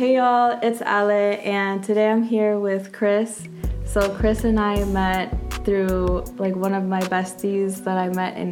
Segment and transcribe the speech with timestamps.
[0.00, 3.46] Hey y'all, it's Ale, and today I'm here with Chris.
[3.84, 5.28] So Chris and I met
[5.62, 8.50] through like one of my besties that I met in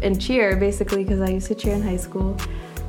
[0.00, 2.38] in cheer, basically because I used to cheer in high school.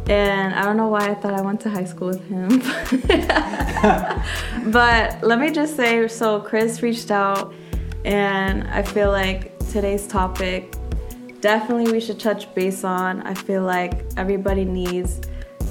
[0.07, 2.59] And I don't know why I thought I went to high school with him.
[4.71, 7.53] but let me just say so Chris reached out
[8.05, 10.73] and I feel like today's topic
[11.41, 13.23] definitely we should touch base on.
[13.23, 15.19] I feel like everybody needs,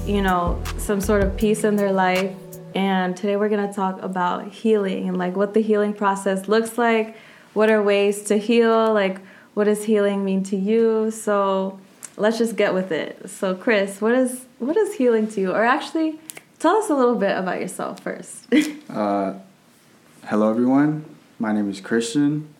[0.09, 2.35] you know, some sort of peace in their life.
[2.73, 6.79] And today we're going to talk about healing and like what the healing process looks
[6.79, 7.15] like.
[7.53, 8.91] What are ways to heal?
[8.91, 9.19] Like,
[9.53, 11.11] what does healing mean to you?
[11.11, 11.79] So,
[12.17, 13.29] let's just get with it.
[13.29, 15.51] So, Chris, what is what is healing to you?
[15.51, 16.19] Or actually,
[16.59, 18.47] tell us a little bit about yourself first.
[18.89, 19.35] uh,
[20.25, 21.05] hello, everyone.
[21.37, 22.53] My name is Christian.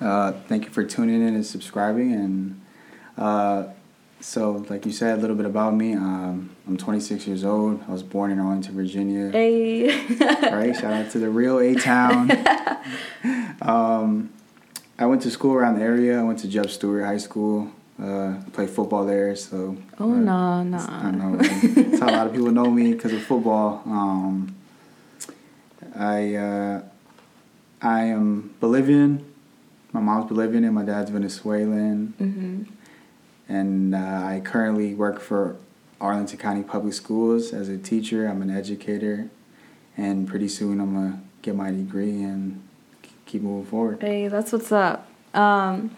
[0.00, 2.12] Uh, thank you for tuning in and subscribing.
[2.12, 2.60] And
[3.16, 3.64] uh,
[4.26, 5.94] so, like you said, a little bit about me.
[5.94, 7.80] Um, I'm 26 years old.
[7.86, 9.30] I was born in Arlington, Virginia.
[9.30, 10.04] Hey.
[10.50, 10.74] right.
[10.74, 12.32] Shout out to the real A Town.
[13.62, 14.30] um,
[14.98, 16.18] I went to school around the area.
[16.18, 17.70] I went to Jeb Stuart High School.
[18.02, 19.76] Uh, played football there, so.
[20.00, 20.78] Oh uh, no, no.
[20.78, 21.36] I know.
[21.36, 23.84] That's how a lot of people know me because of football.
[23.86, 24.56] Um,
[25.94, 26.82] I uh,
[27.80, 29.24] I am Bolivian.
[29.92, 32.14] My mom's Bolivian and my dad's Venezuelan.
[32.20, 32.75] Mm-hmm.
[33.48, 35.56] And uh, I currently work for
[36.00, 38.26] Arlington County Public Schools as a teacher.
[38.26, 39.28] I'm an educator,
[39.96, 42.62] and pretty soon I'm gonna get my degree and
[43.24, 44.02] keep moving forward.
[44.02, 45.08] Hey, that's what's up.
[45.32, 45.96] Um,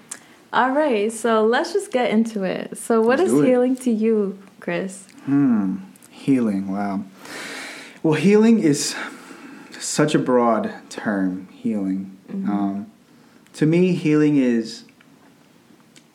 [0.52, 2.76] all right, so let's just get into it.
[2.78, 5.06] So, what Let's is healing to you, Chris?
[5.24, 5.76] Hmm.
[6.10, 6.72] Healing.
[6.72, 7.04] Wow.
[8.02, 8.94] Well, healing is
[9.78, 11.48] such a broad term.
[11.52, 12.16] Healing.
[12.30, 12.90] Um,
[13.54, 14.84] to me, healing is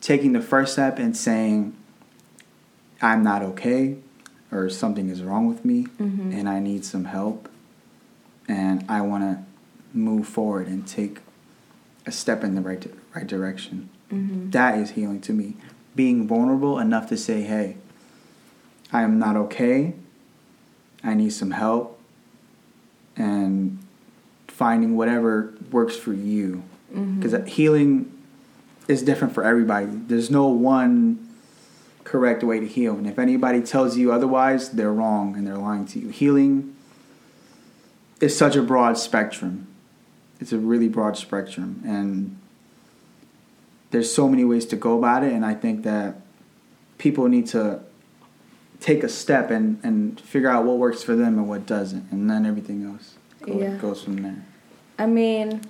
[0.04, 1.74] taking the first step and saying,
[3.02, 3.98] "I'm not okay,"
[4.52, 6.38] or something is wrong with me, Mhm.
[6.38, 7.48] and I need some help,
[8.48, 9.44] and I want to
[9.98, 11.22] move forward and take
[12.06, 13.90] a step in the right right direction.
[14.12, 14.50] Mm-hmm.
[14.50, 15.56] That is healing to me.
[15.96, 17.78] Being vulnerable enough to say, hey,
[18.92, 19.94] I am not okay.
[21.04, 22.00] I need some help.
[23.16, 23.78] And
[24.48, 26.64] finding whatever works for you.
[26.94, 27.20] Mm-hmm.
[27.20, 28.12] Because healing
[28.88, 29.88] is different for everybody.
[29.88, 31.30] There's no one
[32.04, 32.96] correct way to heal.
[32.96, 36.10] And if anybody tells you otherwise, they're wrong and they're lying to you.
[36.10, 36.76] Healing
[38.20, 39.68] is such a broad spectrum.
[40.40, 41.82] It's a really broad spectrum.
[41.86, 42.38] And
[43.92, 45.32] there's so many ways to go about it.
[45.32, 46.16] And I think that
[46.98, 47.80] people need to
[48.80, 52.12] take a step and, and figure out what works for them and what doesn't.
[52.12, 53.78] And then everything else go, Yeah.
[53.78, 54.44] goes from there.
[55.00, 55.62] I mean,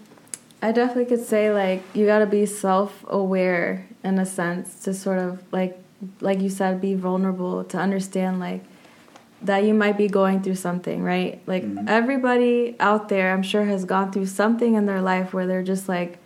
[0.64, 5.20] I definitely could say like you got to be self-aware in a sense to sort
[5.20, 5.78] of like
[6.22, 8.64] like you said be vulnerable to understand like
[9.42, 11.42] that you might be going through something, right?
[11.46, 11.90] Like Mhm.
[11.90, 15.90] everybody out there I'm sure has gone through something in their life where they're just
[15.90, 16.18] like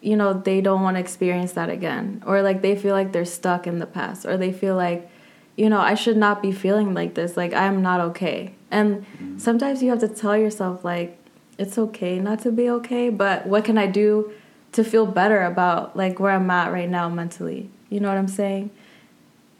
[0.00, 3.24] you know, they don't want to experience that again or like they feel like they're
[3.40, 5.10] stuck in the past or they feel like
[5.56, 7.36] you know, I should not be feeling like this.
[7.36, 8.54] Like I'm not okay.
[8.70, 9.04] And
[9.38, 11.18] sometimes you have to tell yourself like
[11.58, 14.32] it's okay not to be okay, but what can I do
[14.72, 17.70] to feel better about like where I'm at right now mentally?
[17.88, 18.70] You know what I'm saying?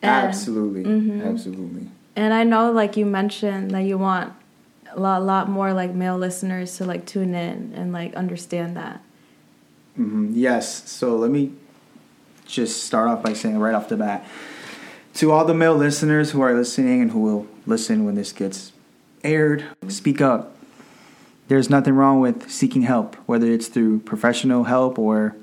[0.03, 0.85] And- absolutely.
[0.85, 1.25] Mhm.
[1.25, 1.89] Absolutely.
[2.15, 4.33] And I know like you mentioned that you want
[4.95, 9.01] a lot, lot more like male listeners to like tune in and like understand that.
[9.97, 10.89] hmm Yes.
[10.91, 11.53] So let me
[12.47, 14.25] just start off by saying right off the bat
[15.15, 18.73] to all the male listeners who are listening and who will listen when this gets
[19.25, 20.56] aired, speak up.
[21.49, 25.37] There's nothing wrong with seeking help, whether it's through professional help or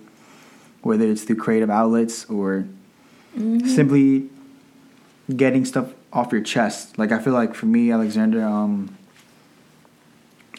[0.81, 2.65] whether it's through creative outlets or
[3.35, 4.29] simply
[5.35, 6.97] getting stuff off your chest.
[6.97, 8.97] Like I feel like for me, Alexandra, um,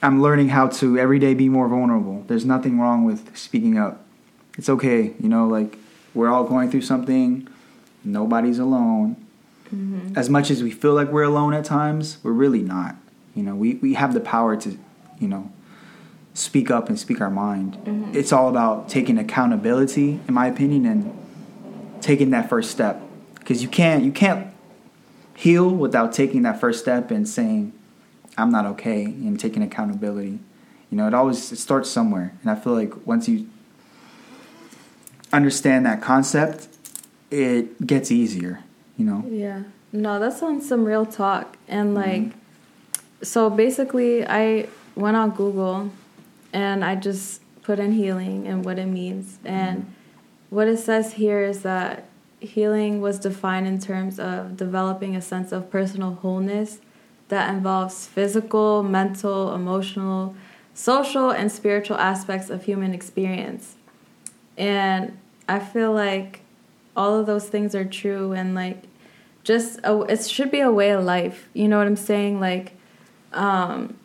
[0.02, 2.24] I'm learning how to every day be more vulnerable.
[2.26, 4.04] There's nothing wrong with speaking up.
[4.58, 5.78] It's okay, you know, like
[6.14, 7.48] we're all going through something.
[8.02, 9.16] Nobody's alone.
[10.16, 12.96] As much as we feel like we're alone at times, we're really not.
[13.34, 14.78] You know, we, we have the power to,
[15.18, 15.50] you know,
[16.34, 17.74] speak up and speak our mind.
[17.84, 18.14] Mm-hmm.
[18.14, 23.00] It's all about taking accountability, in my opinion, and taking that first step.
[23.38, 24.52] Because you can't you can't
[25.36, 27.72] heal without taking that first step and saying,
[28.36, 30.38] I'm not okay and taking accountability.
[30.90, 32.34] You know, it always it starts somewhere.
[32.42, 33.48] And I feel like once you
[35.32, 36.68] understand that concept,
[37.30, 38.62] it gets easier,
[38.96, 39.24] you know.
[39.28, 39.64] Yeah.
[39.92, 41.56] No, that's on some real talk.
[41.68, 43.22] And like, mm-hmm.
[43.22, 45.90] so basically, I went on Google
[46.52, 49.38] and I just put in healing and what it means.
[49.44, 49.92] And
[50.50, 52.04] what it says here is that
[52.40, 56.78] healing was defined in terms of developing a sense of personal wholeness
[57.28, 60.36] that involves physical, mental, emotional,
[60.74, 63.76] social, and spiritual aspects of human experience.
[64.56, 65.18] And
[65.48, 66.40] I feel like
[66.96, 68.84] all of those things are true and like
[69.42, 71.48] just a, it should be a way of life.
[71.54, 72.40] You know what I'm saying?
[72.40, 72.74] Like
[73.32, 73.96] um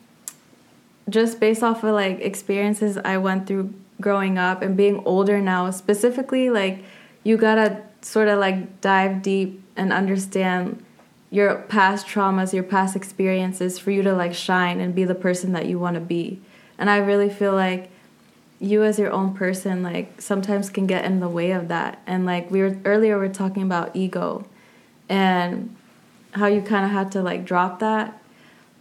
[1.10, 5.70] just based off of like experiences I went through growing up and being older now,
[5.70, 6.82] specifically like
[7.22, 10.84] you got to sort of like dive deep and understand
[11.30, 15.52] your past traumas, your past experiences for you to like shine and be the person
[15.52, 16.40] that you want to be.
[16.78, 17.90] And I really feel like
[18.58, 22.00] you as your own person like sometimes can get in the way of that.
[22.06, 24.46] And like we were earlier we were talking about ego
[25.08, 25.74] and
[26.32, 28.19] how you kind of had to like drop that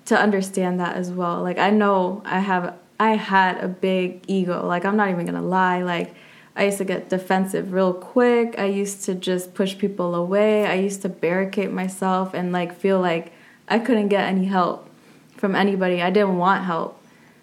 [0.10, 1.42] to understand that as well.
[1.42, 4.66] Like I know I have I had a big ego.
[4.68, 5.84] Like I'm not even going to lie.
[5.84, 6.14] Like
[6.56, 8.56] I used to get defensive real quick.
[8.58, 10.66] I used to just push people away.
[10.66, 13.32] I used to barricade myself and like feel like
[13.68, 14.90] I couldn't get any help
[15.38, 16.02] from anybody.
[16.02, 17.00] I didn't want help.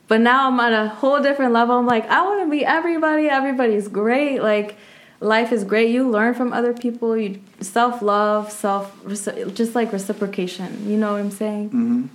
[0.08, 1.76] But now I'm at a whole different level.
[1.76, 3.28] I'm like, I want to be everybody.
[3.28, 4.40] Everybody's great.
[4.40, 4.76] Like
[5.20, 5.90] life is great.
[5.90, 7.16] You learn from other people.
[7.16, 10.90] You self-love, self just like reciprocation.
[10.90, 11.68] You know what I'm saying?
[11.68, 12.06] Mm-hmm.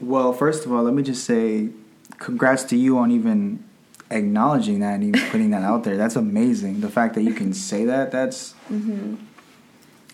[0.00, 1.70] Well, first of all, let me just say
[2.18, 3.64] congrats to you on even
[4.10, 5.96] acknowledging that and even putting that out there.
[5.96, 6.80] That's amazing.
[6.80, 9.16] The fact that you can say that, that's mm-hmm.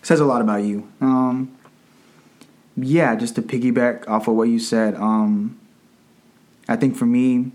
[0.01, 0.87] says a lot about you.
[0.99, 1.55] Um,
[2.77, 5.59] yeah, just to piggyback off of what you said, um,
[6.67, 7.51] I think for me,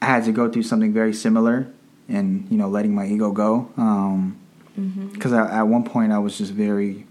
[0.00, 1.68] I had to go through something very similar,
[2.08, 3.70] and you know, letting my ego go.
[3.74, 4.38] Because um,
[4.76, 5.34] mm-hmm.
[5.34, 7.04] at one point, I was just very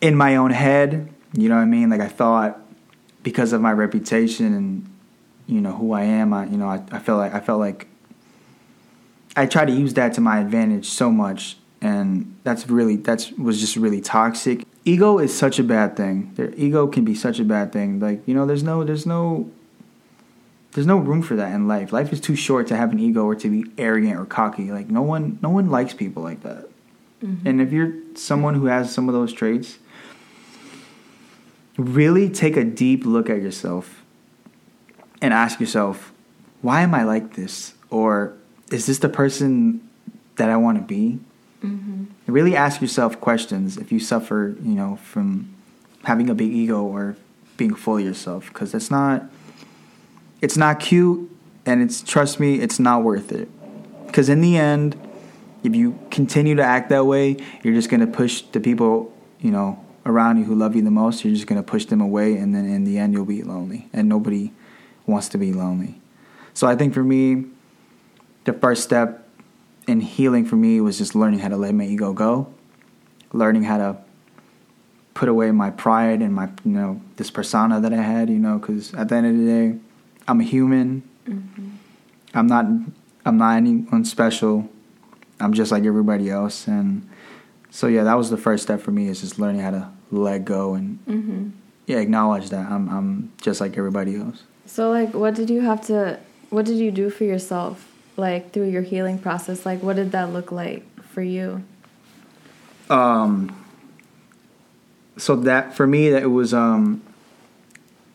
[0.00, 1.12] in my own head.
[1.32, 1.90] You know what I mean?
[1.90, 2.60] Like I thought
[3.22, 4.90] because of my reputation and
[5.46, 7.88] you know who I am, I you know I, I felt like I felt like
[9.36, 13.60] I tried to use that to my advantage so much, and that's really that's was
[13.60, 14.64] just really toxic.
[14.84, 16.32] Ego is such a bad thing.
[16.34, 18.00] Their ego can be such a bad thing.
[18.00, 19.50] Like you know, there's no there's no
[20.72, 21.92] there's no room for that in life.
[21.92, 24.70] Life is too short to have an ego or to be arrogant or cocky.
[24.70, 26.68] Like no one no one likes people like that.
[27.22, 27.48] Mm-hmm.
[27.48, 29.78] And if you're someone who has some of those traits,
[31.78, 34.04] really take a deep look at yourself
[35.22, 36.12] and ask yourself,
[36.60, 37.74] why am I like this?
[37.88, 38.34] Or
[38.70, 39.88] is this the person
[40.36, 41.20] that I want to be?
[41.62, 42.04] Mm-hmm.
[42.26, 45.54] Really ask yourself questions if you suffer, you know, from
[46.04, 47.16] having a big ego or
[47.56, 49.24] being full of yourself, because it's not,
[50.40, 51.30] it's not cute,
[51.64, 53.48] and it's trust me, it's not worth it.
[54.06, 54.96] Because in the end,
[55.64, 59.84] if you continue to act that way, you're just gonna push the people, you know,
[60.08, 61.24] around you who love you the most.
[61.24, 64.08] You're just gonna push them away, and then in the end, you'll be lonely, and
[64.08, 64.52] nobody
[65.06, 66.00] wants to be lonely.
[66.54, 67.44] So I think for me,
[68.44, 69.28] the first step
[69.86, 72.52] in healing for me was just learning how to let my ego go,
[73.32, 73.96] learning how to
[75.14, 78.58] put away my pride and my you know this persona that I had, you know,
[78.58, 79.78] because at the end of the day,
[80.28, 81.02] I'm a human.
[81.26, 81.68] Mm-hmm.
[82.34, 82.66] I'm not
[83.24, 84.68] I'm not anyone special.
[85.40, 87.08] I'm just like everybody else, and
[87.70, 90.44] so yeah, that was the first step for me is just learning how to let
[90.44, 91.48] go and mm-hmm.
[91.86, 94.42] yeah, acknowledge that I'm I'm just like everybody else.
[94.66, 96.18] So like what did you have to
[96.50, 99.66] what did you do for yourself like through your healing process?
[99.66, 101.64] Like what did that look like for you?
[102.90, 103.64] Um
[105.16, 107.02] so that for me that it was um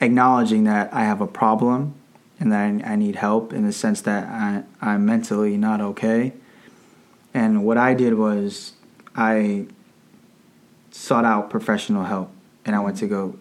[0.01, 1.95] acknowledging that I have a problem
[2.39, 6.33] and that I, I need help in the sense that I, I'm mentally not okay.
[7.33, 8.73] And what I did was
[9.15, 9.67] I
[10.93, 12.31] sought out professional help
[12.65, 13.38] and I went to go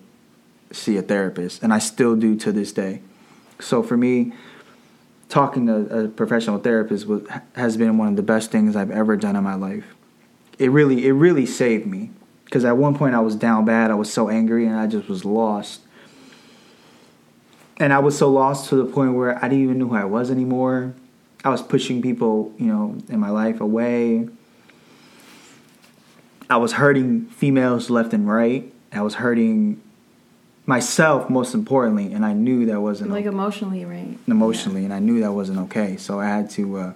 [0.70, 3.02] see a therapist, and I still do to this day.
[3.60, 4.32] So for me,
[5.28, 7.22] talking to a professional therapist was,
[7.54, 9.84] has been one of the best things I've ever done in my life.
[10.58, 12.10] It really, it really saved me
[12.46, 13.90] because at one point I was down bad.
[13.90, 15.82] I was so angry, and I just was lost.
[17.78, 20.04] And I was so lost to the point where I didn't even know who I
[20.04, 20.94] was anymore.
[21.44, 24.28] I was pushing people, you know, in my life away.
[26.52, 28.70] I was hurting females left and right.
[28.92, 29.80] I was hurting
[30.66, 34.18] myself most importantly, and I knew that wasn't like emotionally, right?
[34.26, 34.84] Emotionally, yeah.
[34.86, 35.96] and I knew that wasn't okay.
[35.96, 36.92] So I had to uh,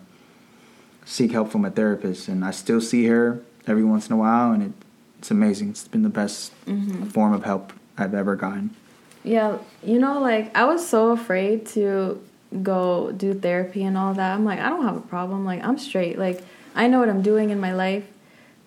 [1.06, 4.52] seek help from a therapist, and I still see her every once in a while,
[4.52, 4.72] and it,
[5.20, 5.70] it's amazing.
[5.70, 7.06] It's been the best mm-hmm.
[7.06, 8.76] form of help I've ever gotten.
[9.25, 12.22] Yeah, you know, like I was so afraid to
[12.62, 14.34] go do therapy and all that.
[14.34, 15.46] I'm like, I don't have a problem.
[15.46, 16.18] Like I'm straight.
[16.18, 16.44] Like
[16.75, 18.04] I know what I'm doing in my life,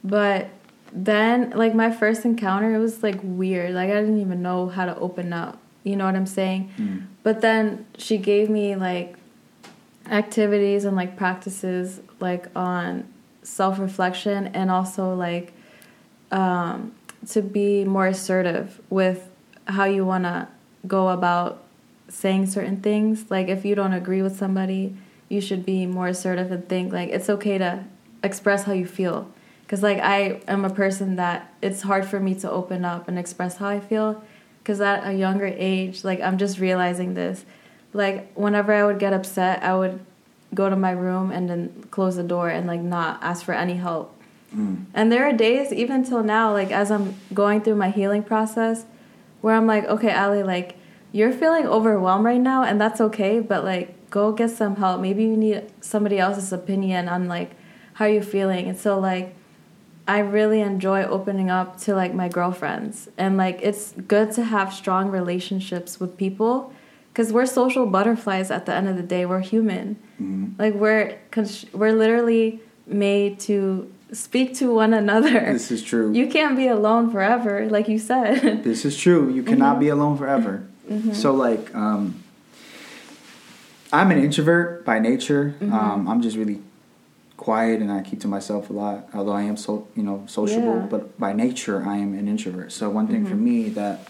[0.04, 0.50] but
[0.92, 4.86] then like my first encounter it was like weird like i didn't even know how
[4.86, 7.06] to open up you know what i'm saying mm.
[7.24, 9.16] but then she gave me like
[10.10, 13.08] activities and like practices like on
[13.44, 15.54] self-reflection and also like
[16.32, 16.92] um
[17.28, 19.30] to be more assertive with
[19.68, 20.48] how you want to
[20.88, 21.64] go about
[22.08, 23.30] saying certain things.
[23.30, 24.96] Like if you don't agree with somebody,
[25.28, 27.86] you should be more assertive and think like it's okay to
[28.24, 29.32] express how you feel.
[29.70, 33.20] Cuz like I am a person that it's hard for me to open up and
[33.20, 34.22] express how I feel
[34.66, 37.46] cuz at a younger age, like I'm just realizing this.
[37.94, 40.00] Like whenever I would get upset, I would
[40.56, 43.76] go to my room and then close the door and like not ask for any
[43.76, 44.16] help.
[44.56, 44.86] Mm.
[44.96, 48.86] And there are days even till now like as I'm going through my healing process
[49.42, 50.78] where I'm like, "Okay, Ale, like
[51.12, 55.02] you're feeling overwhelmed right now and that's okay, but like go get some help.
[55.02, 57.52] Maybe you need somebody else's opinion on like
[57.94, 58.68] how you're feeling.
[58.68, 59.36] And so like
[60.10, 64.74] I really enjoy opening up to like my girlfriends and like it's good to have
[64.74, 66.74] strong relationships with people
[67.14, 69.28] because we're social butterflies at the end of the day.
[69.28, 69.98] We're human.
[70.20, 70.54] Mm-hmm.
[70.58, 71.20] Like we're
[71.74, 75.54] we're literally made to speak to one another.
[75.54, 76.12] This is true.
[76.12, 78.64] You can't be alone forever, like you said.
[78.70, 79.32] This is true.
[79.32, 79.80] You cannot mm-hmm.
[79.80, 80.68] be alone forever.
[80.90, 81.14] Mm-hmm.
[81.14, 82.24] So like um
[83.94, 85.54] I'm an introvert by nature.
[85.60, 85.72] Mm-hmm.
[85.72, 86.62] Um, I'm just really
[87.40, 89.08] quiet and I keep to myself a lot.
[89.14, 90.88] Although I am so you know sociable, yeah.
[90.90, 92.74] but by nature I am an introvert.
[92.74, 93.30] So one thing mm-hmm.
[93.30, 94.08] for me that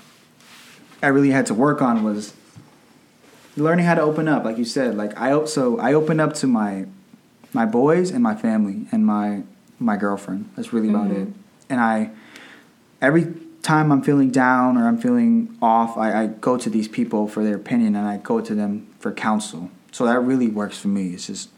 [1.04, 2.34] I really had to work on was
[3.56, 4.44] learning how to open up.
[4.44, 6.88] Like you said, like I so I open up to my
[7.54, 9.44] my boys and my family and my
[9.78, 10.50] my girlfriend.
[10.56, 11.22] That's really about mm-hmm.
[11.22, 11.34] it.
[11.70, 12.10] And I
[13.00, 17.28] every time I'm feeling down or I'm feeling off, I, I, go to these people
[17.28, 19.70] for their opinion and I go to them for counsel.
[19.92, 21.14] So that really works for me.
[21.14, 21.50] It's just,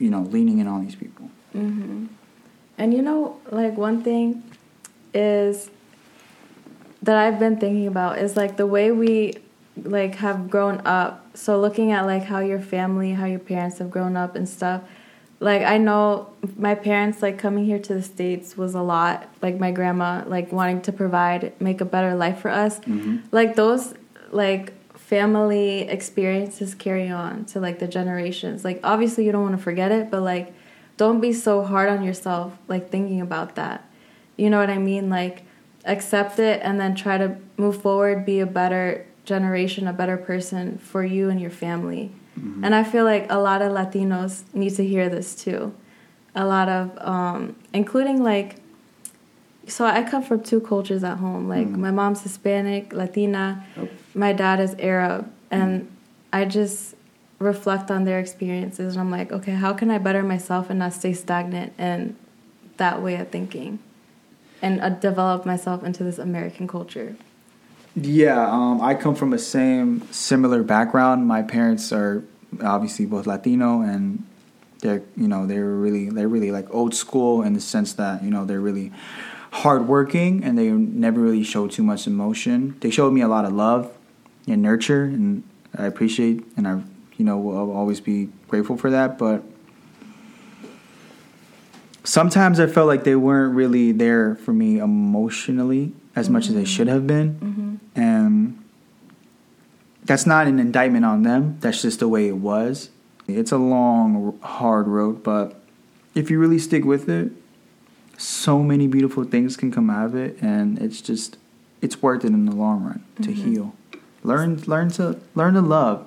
[0.00, 1.30] you know, leaning in on these people.
[1.54, 2.06] Mm-hmm.
[2.76, 4.42] And you know, like one thing
[5.14, 5.70] is
[7.02, 9.34] that I've been thinking about is like the way we
[9.80, 11.24] like have grown up.
[11.36, 14.82] So looking at like how your family, how your parents have grown up and stuff
[15.40, 19.26] like I know my parents like coming here to the states was a lot.
[19.40, 22.78] Like my grandma like wanting to provide, make a better life for us.
[22.80, 23.18] Mm-hmm.
[23.32, 23.94] Like those
[24.30, 24.74] like
[25.10, 28.64] family experiences carry on to like the generations.
[28.64, 30.54] Like obviously you don't want to forget it, but like
[30.96, 33.90] don't be so hard on yourself like thinking about that.
[34.36, 35.10] You know what I mean?
[35.10, 35.42] Like
[35.84, 40.78] accept it and then try to move forward, be a better generation, a better person
[40.78, 42.12] for you and your family.
[42.38, 42.62] Mm-hmm.
[42.62, 45.74] And I feel like a lot of Latinos need to hear this too.
[46.36, 48.59] A lot of, um, including like,
[49.70, 51.48] so I come from two cultures at home.
[51.48, 51.80] Like mm-hmm.
[51.80, 53.88] my mom's Hispanic, Latina, oh.
[54.14, 55.94] my dad is Arab, and mm-hmm.
[56.32, 56.94] I just
[57.40, 60.92] reflect on their experiences and I'm like, okay, how can I better myself and not
[60.92, 62.16] stay stagnant in
[62.76, 63.78] that way of thinking
[64.60, 67.16] and uh, develop myself into this American culture?
[67.96, 71.26] Yeah, um, I come from a same similar background.
[71.26, 72.22] My parents are
[72.62, 74.24] obviously both Latino, and
[74.80, 78.30] they're you know they're really they're really like old school in the sense that you
[78.30, 78.92] know they're really
[79.50, 82.76] hardworking and they never really show too much emotion.
[82.80, 83.96] They showed me a lot of love
[84.46, 85.42] and nurture, and
[85.76, 86.82] I appreciate and I
[87.16, 89.18] you know will always be grateful for that.
[89.18, 89.42] But
[92.04, 96.34] sometimes I felt like they weren't really there for me emotionally as mm-hmm.
[96.34, 97.34] much as they should have been.
[97.34, 98.62] Mm-hmm and
[100.04, 101.58] that's not an indictment on them.
[101.60, 102.90] That's just the way it was.
[103.28, 105.60] It's a long, hard road, but
[106.14, 107.30] if you really stick with it,
[108.20, 111.38] so many beautiful things can come out of it, and it's just
[111.80, 113.52] it's worth it in the long run to mm-hmm.
[113.52, 113.74] heal.
[114.22, 116.06] Learn, learn to learn to love,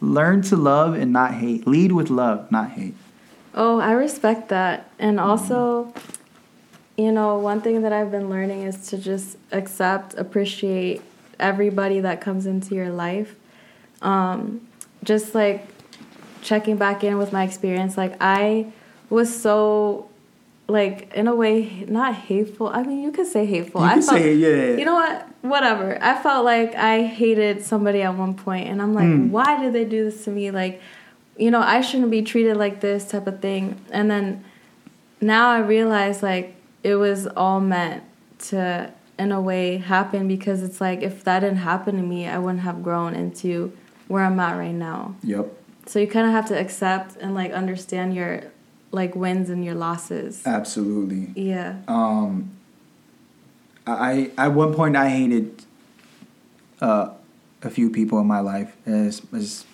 [0.00, 1.66] learn to love and not hate.
[1.66, 2.94] Lead with love, not hate.
[3.52, 5.92] Oh, I respect that, and also,
[6.96, 11.02] you know, one thing that I've been learning is to just accept, appreciate,
[11.40, 13.34] everybody that comes into your life.
[14.02, 14.68] Um,
[15.02, 15.66] just like
[16.42, 18.66] checking back in with my experience, like I
[19.08, 20.09] was so
[20.70, 22.68] like in a way not hateful.
[22.68, 23.80] I mean, you could say hateful.
[23.80, 25.28] You I felt, say yeah, yeah, You know what?
[25.42, 25.98] Whatever.
[26.02, 29.30] I felt like I hated somebody at one point, and I'm like, mm.
[29.30, 30.50] why did they do this to me?
[30.50, 30.80] Like,
[31.36, 33.80] you know, I shouldn't be treated like this type of thing.
[33.90, 34.44] And then
[35.20, 38.04] now I realize like it was all meant
[38.48, 42.38] to in a way happen because it's like if that didn't happen to me, I
[42.38, 43.76] wouldn't have grown into
[44.08, 45.14] where I'm at right now.
[45.22, 45.52] Yep.
[45.86, 48.44] So you kind of have to accept and like understand your
[48.92, 50.46] like wins and your losses.
[50.46, 51.32] Absolutely.
[51.40, 51.80] Yeah.
[51.88, 52.50] Um
[53.86, 55.64] I at one point I hated
[56.80, 57.10] uh
[57.62, 59.64] a few people in my life as as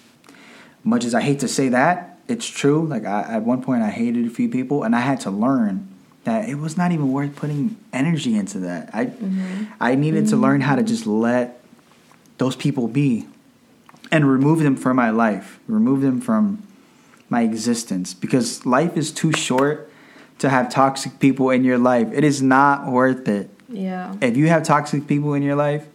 [0.85, 2.87] much as I hate to say that, it's true.
[2.87, 5.89] Like I, at one point I hated a few people and I had to learn
[6.25, 8.91] that it was not even worth putting energy into that.
[8.93, 9.65] I mm-hmm.
[9.81, 10.31] I needed mm-hmm.
[10.31, 11.61] to learn how to just let
[12.39, 13.27] those people be
[14.11, 16.63] and remove them from my life, remove them from
[17.29, 19.91] my existence because life is too short
[20.39, 22.09] to have toxic people in your life.
[22.13, 23.51] It is not worth it.
[23.69, 24.15] Yeah.
[24.21, 25.87] If you have toxic people in your life,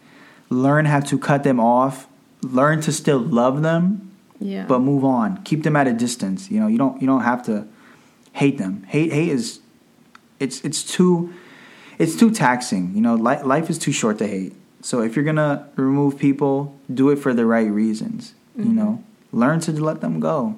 [0.49, 2.07] learn how to cut them off.
[2.41, 4.65] Learn to still love them, Yeah.
[4.67, 5.41] but move on.
[5.43, 6.49] Keep them at a distance.
[6.49, 7.67] You know, you don't you don't have to
[8.33, 8.83] hate them.
[8.87, 9.59] Hate hate is
[10.39, 11.33] it's it's too
[11.99, 12.95] it's too taxing.
[12.95, 14.53] You know, li- life is too short to hate.
[14.81, 18.33] So if you're gonna remove people, do it for the right reasons.
[18.57, 18.75] You mm-hmm.
[18.75, 20.57] know, learn to let them go.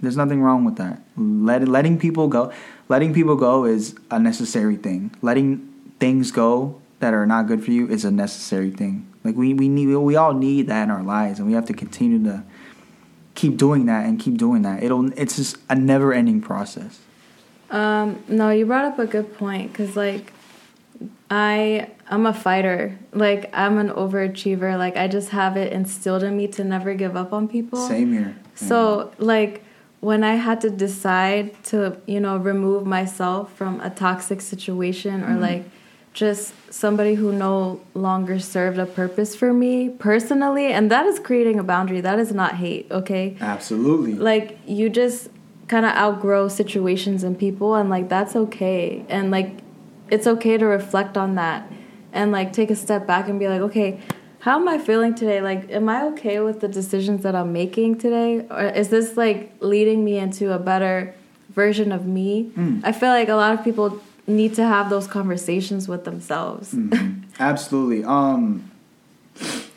[0.00, 1.02] There's nothing wrong with that.
[1.16, 2.52] Let, letting people go,
[2.88, 5.14] letting people go is a necessary thing.
[5.22, 9.12] Letting things go that are not good for you is a necessary thing.
[9.24, 11.74] Like we we need we all need that in our lives, and we have to
[11.74, 12.44] continue to
[13.34, 14.82] keep doing that and keep doing that.
[14.82, 17.00] It'll it's just a never ending process.
[17.70, 20.32] Um, no, you brought up a good point because like
[21.30, 22.98] I I'm a fighter.
[23.12, 24.78] Like I'm an overachiever.
[24.78, 27.86] Like I just have it instilled in me to never give up on people.
[27.88, 28.36] Same here.
[28.54, 29.64] So like
[30.00, 35.28] when I had to decide to, you know, remove myself from a toxic situation or
[35.28, 35.40] mm-hmm.
[35.40, 35.64] like
[36.12, 41.58] just somebody who no longer served a purpose for me personally, and that is creating
[41.58, 42.00] a boundary.
[42.00, 43.36] That is not hate, okay?
[43.40, 44.14] absolutely.
[44.14, 45.28] like you just
[45.68, 49.50] kind of outgrow situations and people and like that's okay and like
[50.10, 51.70] it's okay to reflect on that
[52.12, 54.00] and like take a step back and be like okay
[54.46, 57.98] how am i feeling today like am i okay with the decisions that i'm making
[57.98, 61.14] today or is this like leading me into a better
[61.50, 62.50] version of me
[62.84, 67.24] i feel like a lot of people need to have those conversations with themselves Mm.
[67.38, 68.02] Absolutely.
[68.04, 68.70] Um,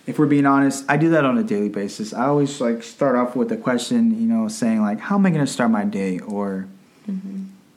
[0.08, 2.14] if we're being honest, I do that on a daily basis.
[2.14, 5.30] I always like start off with a question, you know, saying like, "How am I
[5.30, 6.68] going to start my day?" or,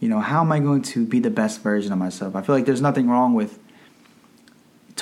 [0.00, 2.55] you know, "How am I going to be the best version of myself?" I feel
[2.55, 3.59] like there's nothing wrong with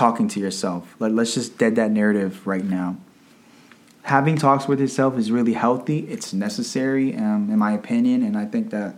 [0.00, 0.96] talking to yourself.
[0.98, 2.96] Like, let's just dead that narrative right now.
[4.04, 5.98] Having talks with yourself is really healthy.
[6.08, 8.96] It's necessary, um, in my opinion, and I think that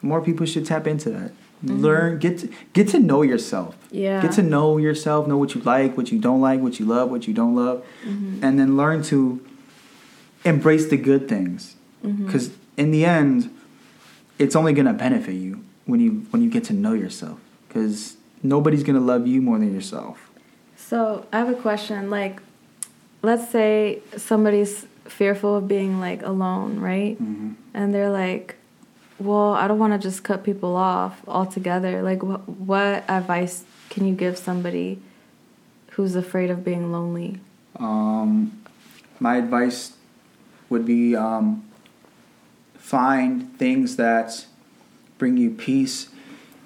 [0.00, 1.32] more people should tap into that.
[1.64, 1.80] Mm-hmm.
[1.80, 3.76] Learn, get to, get to know yourself.
[3.90, 4.22] Yeah.
[4.22, 7.10] Get to know yourself, know what you like, what you don't like, what you love,
[7.10, 8.44] what you don't love, mm-hmm.
[8.44, 9.44] and then learn to
[10.44, 11.74] embrace the good things.
[12.04, 12.26] Mm-hmm.
[12.26, 13.50] Because in the end,
[14.38, 17.40] it's only gonna benefit you when you when you get to know yourself.
[17.66, 20.23] Because nobody's gonna love you more than yourself.
[20.94, 22.08] So I have a question.
[22.08, 22.40] Like,
[23.20, 27.18] let's say somebody's fearful of being like alone, right?
[27.74, 28.54] And they're like,
[29.18, 34.06] "Well, I don't want to just cut people off altogether." Like, wh- what advice can
[34.06, 35.00] you give somebody
[35.98, 37.40] who's afraid of being lonely?
[37.74, 38.52] Um,
[39.18, 39.94] my advice
[40.70, 41.64] would be um,
[42.78, 44.46] find things that
[45.18, 46.08] bring you peace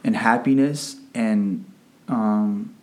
[0.05, 1.65] and happiness, and
[2.09, 2.75] um,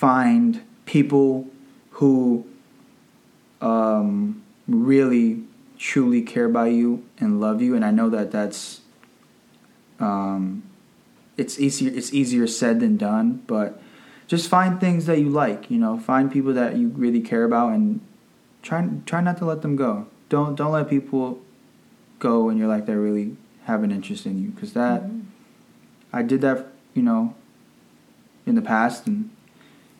[0.00, 1.46] find people
[1.90, 2.46] who
[3.60, 5.44] um, really
[5.76, 7.76] truly care about you and love you.
[7.76, 8.80] And I know that that's
[9.98, 10.62] um,
[11.36, 13.78] it's easier it's easier said than done, but
[14.26, 15.70] just find things that you like.
[15.70, 18.00] You know, find people that you really care about, and
[18.62, 20.06] try try not to let them go.
[20.30, 21.42] Don't don't let people
[22.18, 25.04] go in your life that really have an interest in you, because that
[26.10, 26.68] I did that.
[26.94, 27.34] You know,
[28.46, 29.30] in the past, and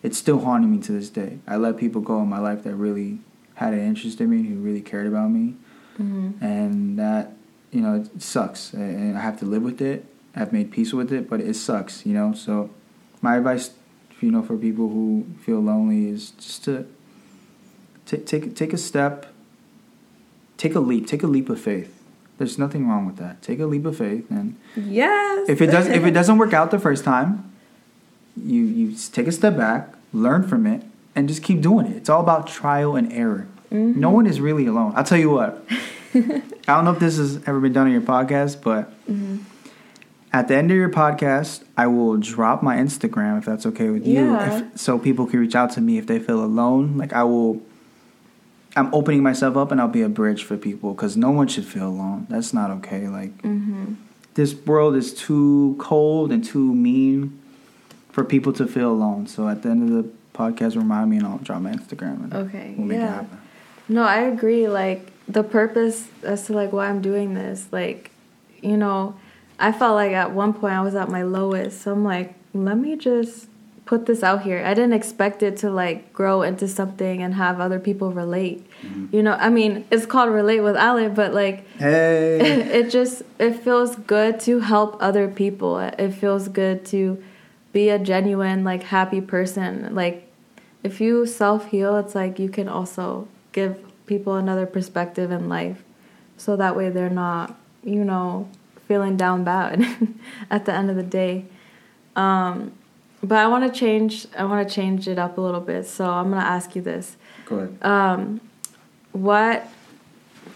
[0.03, 1.39] it's still haunting me to this day.
[1.47, 3.19] I let people go in my life that really
[3.55, 5.55] had an interest in me, who really cared about me,
[5.99, 6.43] mm-hmm.
[6.43, 7.33] and that
[7.71, 10.07] you know it sucks, and I have to live with it.
[10.35, 12.33] I've made peace with it, but it sucks, you know.
[12.33, 12.71] So,
[13.21, 13.71] my advice,
[14.21, 16.87] you know, for people who feel lonely is just to
[18.07, 19.27] take take take a step,
[20.57, 21.97] take a leap, take a leap of faith.
[22.39, 23.43] There's nothing wrong with that.
[23.43, 25.49] Take a leap of faith, and Yes.
[25.51, 27.50] if it does if it doesn't work out the first time,
[28.37, 30.83] you you take a step back, learn from it,
[31.15, 31.97] and just keep doing it.
[31.97, 33.47] It's all about trial and error.
[33.71, 34.93] No one is really alone.
[34.97, 35.65] I'll tell you what.
[36.15, 38.93] I don't know if this has ever been done on your podcast, but
[40.33, 44.07] at the end of your podcast, I will drop my Instagram if that's okay with
[44.07, 44.59] you, Yeah.
[44.73, 46.97] if, so people can reach out to me if they feel alone.
[46.97, 47.61] Like I will.
[48.77, 51.65] I'm opening myself up, and I'll be a bridge for people because no one should
[51.67, 52.27] feel alone.
[52.31, 53.09] That's not okay.
[53.09, 53.95] Like Mm-hmm.
[54.35, 57.40] this world is too cold and too mean
[58.11, 59.27] for people to feel alone.
[59.27, 62.35] So at the end of the podcast, remind me and I'll drop my Instagram and
[62.35, 63.15] Okay, we'll make it yeah.
[63.15, 63.41] happen.
[63.89, 64.69] No, I agree.
[64.69, 68.11] Like the purpose as to like why I'm doing this, like,
[68.63, 69.17] you know,
[69.59, 71.83] I felt like at one point I was at my lowest.
[71.83, 73.47] So I'm like, let me just
[73.85, 74.65] put this out here.
[74.65, 78.65] I didn't expect it to like grow into something and have other people relate.
[78.83, 79.15] Mm-hmm.
[79.15, 82.39] You know, I mean, it's called relate with Ale, but like Hey,
[82.81, 85.79] it just it feels good to help other people.
[85.79, 87.23] It feels good to
[87.73, 89.95] be a genuine like happy person.
[89.95, 90.27] Like
[90.83, 95.83] if you self-heal, it's like you can also give people another perspective in life.
[96.37, 98.49] So that way they're not, you know,
[98.89, 99.85] feeling down bad
[100.51, 101.45] at the end of the day.
[102.17, 102.73] Um
[103.23, 104.27] but I want to change.
[104.37, 105.87] I want to change it up a little bit.
[105.87, 107.83] So I'm gonna ask you this: Go ahead.
[107.85, 108.41] um,
[109.13, 109.69] what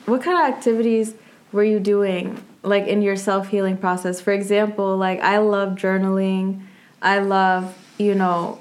[0.07, 1.13] what kind of activities
[1.53, 6.61] were you doing like in your self-healing process for example like i love journaling
[7.05, 8.59] i love you know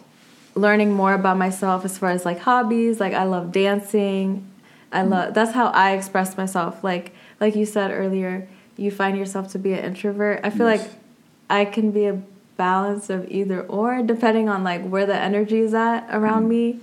[0.56, 4.48] learning more about myself as far as like hobbies like i love dancing
[4.92, 9.48] i love that's how i express myself like like you said earlier you find yourself
[9.52, 10.82] to be an introvert i feel Yes.
[10.82, 10.92] like
[11.50, 12.22] i can be a
[12.58, 16.80] balance of either or depending on like where the energy is at around me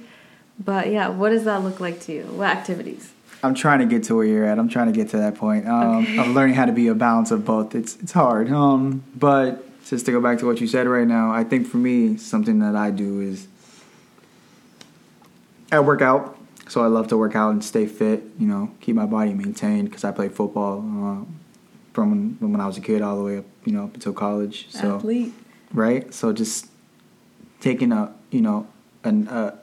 [0.63, 2.25] but yeah, what does that look like to you?
[2.25, 3.13] What activities?
[3.43, 4.59] I'm trying to get to where you're at.
[4.59, 6.19] I'm trying to get to that point um, Okay.
[6.19, 7.75] of learning how to be a balance of both.
[7.75, 11.33] It's it's hard, um, but just to go back to what you said right now,
[11.33, 13.49] I think for me, something that I do is
[15.73, 16.39] I work out.
[16.69, 18.23] So I love to work out and stay fit.
[18.39, 21.25] You know, keep my body maintained because I played football uh,
[21.93, 24.13] from when, when I was a kid all the way up, you know, up until
[24.13, 24.71] college.
[24.71, 25.35] So Athlete.
[25.75, 26.15] right?
[26.15, 26.69] So just
[27.59, 28.69] taking a you know
[29.03, 29.59] an a,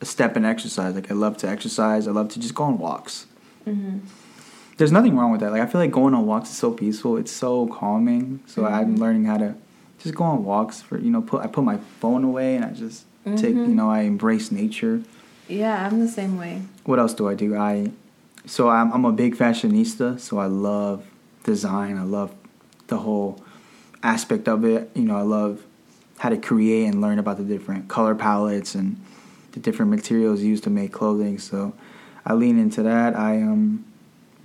[0.00, 0.94] a step in exercise.
[0.94, 2.08] Like I love to exercise.
[2.08, 3.26] I love to just go on walks.
[3.66, 3.98] Mm-hmm.
[4.78, 5.50] There's nothing wrong with that.
[5.50, 7.16] Like I feel like going on walks is so peaceful.
[7.16, 8.40] It's so calming.
[8.46, 8.98] So I'm Mhm.
[8.98, 9.54] learning how to
[9.98, 12.70] just go on walks for you know put I put my phone away and I
[12.70, 13.04] just
[13.36, 13.68] take Mhm.
[13.68, 15.02] you know I embrace nature.
[15.48, 16.62] Yeah, I'm the same way.
[16.84, 17.56] What else do I do?
[17.56, 17.90] I
[18.46, 20.18] so I'm I'm a big fashionista.
[20.20, 21.02] So I love
[21.42, 21.96] design.
[21.98, 22.30] I love
[22.86, 23.40] the whole
[24.04, 24.90] aspect of it.
[24.94, 25.62] You know, I love
[26.18, 28.96] how to create and learn about the different color palettes and
[29.52, 31.38] the different materials used to make clothing.
[31.38, 31.72] So
[32.24, 33.16] I lean into that.
[33.16, 33.84] I um,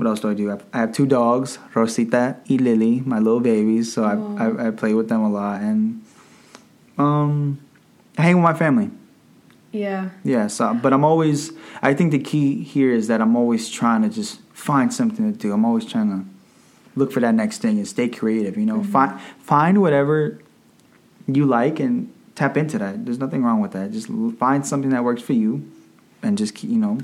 [0.04, 0.48] what else do I do?
[0.50, 3.94] I have, I have two dogs, Rosita and Lily, my little babies.
[3.94, 6.04] So I, I I play with them a lot and
[6.98, 7.60] um,
[8.18, 8.92] I hang with my family.
[9.72, 10.10] Yeah.
[10.24, 14.02] Yeah, so but I'm always I think the key here is that I'm always trying
[14.04, 15.54] to just find something to do.
[15.54, 16.26] I'm always trying to
[16.96, 18.80] look for that next thing and stay creative, you know.
[18.80, 18.92] Mhm.
[18.92, 20.40] Find find whatever
[21.28, 23.06] you like and tap into that.
[23.06, 23.92] There's nothing wrong with that.
[23.92, 25.64] Just find something that works for you
[26.22, 26.98] and just keep, you know,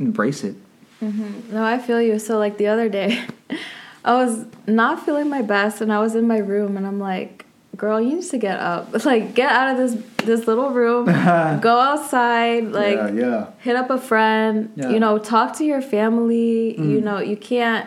[0.00, 0.56] embrace it.
[1.02, 1.52] Mm-hmm.
[1.54, 2.18] No, I feel you.
[2.18, 3.24] So like the other day,
[4.04, 7.44] I was not feeling my best, and I was in my room, and I'm like,
[7.76, 8.88] "Girl, you need to get up.
[9.04, 11.06] Like, get out of this this little room.
[11.60, 12.68] go outside.
[12.72, 13.46] Like, yeah, yeah.
[13.60, 14.70] hit up a friend.
[14.76, 14.90] Yeah.
[14.90, 16.78] You know, talk to your family.
[16.78, 17.02] You Mm.
[17.02, 17.86] know, you can't.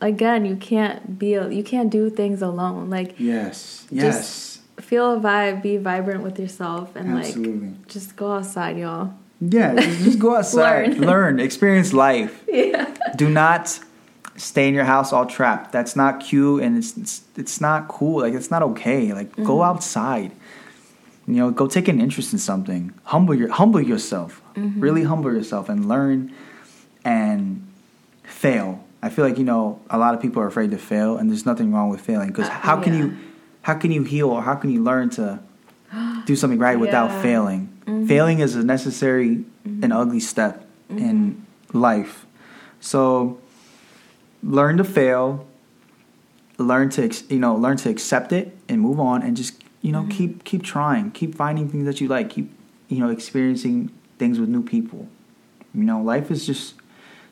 [0.00, 1.30] Again, you can't be.
[1.58, 2.88] You can't do things alone.
[2.90, 3.86] Like, Yes.
[3.90, 4.58] Yes.
[4.80, 7.36] feel a vibe, be vibrant with yourself, and like,
[7.86, 9.12] just go outside, y'all.
[9.40, 11.00] Yeah, just, just go outside, Learn.
[11.06, 12.42] learn, experience life.
[12.48, 12.94] Yeah.
[13.16, 13.78] do not
[14.36, 15.72] stay in your house all trapped.
[15.72, 18.20] That's not cute and it's it's, it's not cool.
[18.20, 19.12] Like it's not okay.
[19.12, 19.66] Like go Mhm.
[19.66, 20.32] outside.
[21.26, 22.92] You know, go take an interest in something.
[23.04, 24.40] Humble your humble yourself.
[24.56, 24.80] Mhm.
[24.82, 26.32] Really humble yourself and learn
[27.04, 27.62] and
[28.24, 28.82] fail.
[29.02, 31.46] I feel like you know a lot of people are afraid to fail, and there's
[31.46, 32.28] nothing wrong with failing.
[32.28, 33.12] Because Uh, how can you
[33.62, 35.38] how can you heal or how can you learn to
[36.26, 37.68] do something right without failing?
[37.90, 38.08] Mhm.
[38.08, 42.26] Failing is a necessary and ugly step in life.
[42.80, 43.38] So
[44.42, 45.46] learn to fail,
[46.58, 50.02] learn to you know learn to accept it and move on, and just you know
[50.04, 50.10] Mhm.
[50.10, 52.50] keep keep trying, keep finding things that you like, keep
[52.88, 55.08] you know experiencing things with new people.
[55.74, 56.74] You know, life is just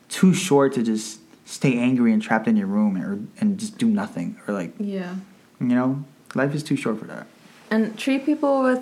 [0.07, 3.87] too short to just stay angry and trapped in your room or and just do
[3.87, 5.15] nothing or like Yeah.
[5.59, 6.03] you know
[6.35, 7.25] life is too short for that.
[7.71, 8.81] and treat people with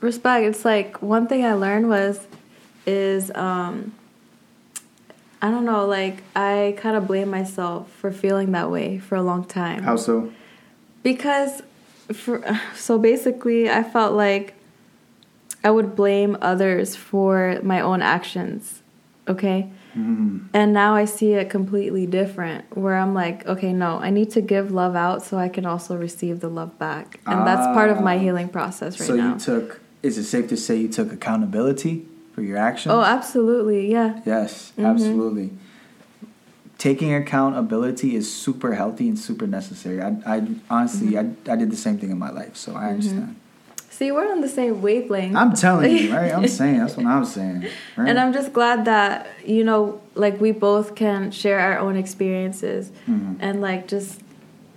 [0.00, 0.44] respect.
[0.46, 2.26] It's like one thing I learned was
[2.86, 3.92] is um
[5.40, 9.22] I don't know, like I kind of blame myself for feeling that way for a
[9.22, 9.84] long time.
[9.84, 10.32] How so?
[11.02, 11.62] Because
[12.12, 12.42] for
[12.74, 14.54] so basically I felt like
[15.64, 18.82] I would blame others for my own actions.
[19.28, 19.70] Okay?
[19.96, 20.48] Mm.
[20.54, 24.40] And now I see it completely different where I'm like, okay, no, I need to
[24.40, 27.20] give love out so I can also receive the love back.
[27.26, 28.18] And that's part of my Ah.
[28.20, 29.36] healing process right so now.
[29.38, 29.80] So you took.
[30.02, 32.92] Is it safe to say you took accountability for your actions?
[32.92, 33.90] Oh, absolutely.
[33.90, 34.20] Yeah.
[34.24, 34.86] Yes, Mhm.
[34.86, 35.50] absolutely.
[36.78, 40.00] Taking accountability is super healthy and super necessary.
[40.00, 41.50] I, I honestly, Mm-hmm.
[41.50, 43.34] I, I did the same thing in my life, so I understand.
[43.90, 45.34] See, we're on the same wavelength.
[45.34, 46.32] I'm telling you, right?
[46.32, 47.66] I'm saying that's what I'm saying.
[47.96, 48.08] Right?
[48.08, 52.92] And I'm just glad that, you know, like we both can share our own experiences
[53.08, 53.38] Mhm.
[53.40, 54.20] and like just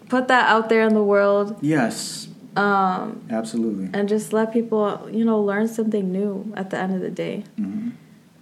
[0.10, 3.90] put that out there in the world yes, um, absolutely.
[3.98, 7.44] and just let people, you know, learn something new at the end of the day.
[7.60, 7.92] Mhm.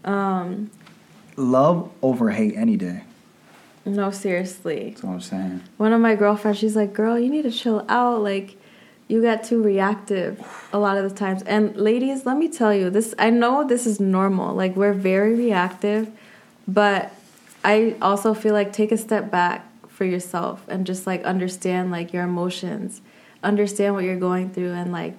[0.06, 0.72] Um,
[1.38, 3.04] Love over hate any day.
[3.86, 4.90] no, seriously.
[4.92, 5.62] That's what I'm saying.
[5.78, 8.22] One of my girlfriends, she's like, "Girl, you need to chill out.
[8.22, 8.56] Like,
[9.08, 10.40] you get too reactive
[10.74, 13.88] a lot of the times." And ladies, let me tell you, this I know this
[13.88, 14.54] is normal.
[14.56, 16.10] Like, we're very reactive,
[16.68, 17.12] but
[17.64, 22.14] I also feel like take a step back for yourself and just like understand like
[22.14, 23.02] your emotions,
[23.44, 25.16] understand what you're going through, and like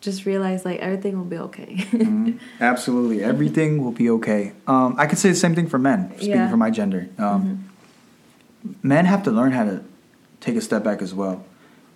[0.00, 1.74] just realize like everything will be okay.
[1.76, 2.36] mm-hmm.
[2.60, 4.52] Absolutely, everything will be okay.
[4.66, 6.12] Um, I could say the same thing for men.
[6.16, 6.50] Speaking Yeah.
[6.50, 7.24] for my gender, um,
[8.66, 8.88] Mm-hmm.
[8.88, 9.82] men have to learn how to
[10.40, 11.44] take a step back as well.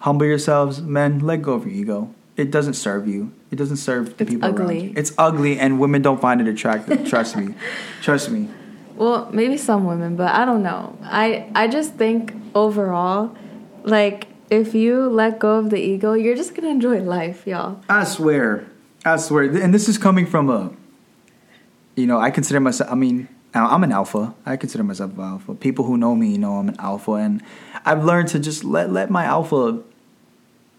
[0.01, 1.19] Humble yourselves, men.
[1.21, 2.15] Let go of your ego.
[2.37, 3.33] It doesn't serve you.
[3.51, 4.93] It doesn't serve the It's people around you.
[4.97, 7.07] It's ugly, and women don't find it attractive.
[7.13, 7.55] Trust me.
[8.01, 8.49] Trust me.
[8.97, 10.97] Well, maybe some women, but I don't know.
[11.03, 13.37] I I just think overall,
[13.85, 17.81] like if you let go of the ego, you're just gonna enjoy life, y'all.
[17.89, 18.67] I swear,
[19.05, 20.73] I swear, and this is coming from a,
[21.97, 22.91] you know, I consider myself.
[22.91, 24.35] I mean, I'm an alpha.
[24.45, 25.55] I consider myself an alpha.
[25.55, 27.43] People who know me know I'm an alpha, and
[27.85, 29.83] I've learned to just let let my alpha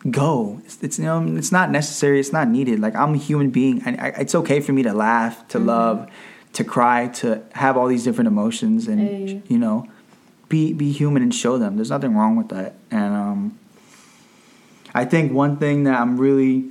[0.10, 0.62] go.
[0.66, 2.20] It's, it's you know, it's not necessary.
[2.20, 2.80] It's not needed.
[2.80, 6.10] Like I'm a human being, and I, it's okay for me to laugh, to love,
[6.54, 9.42] to cry, to have all these different emotions, and Hey.
[9.48, 9.88] you know,
[10.50, 11.76] be be human and show them.
[11.78, 13.58] There's nothing wrong with that, and um.
[14.94, 16.66] I think one thing that I'm really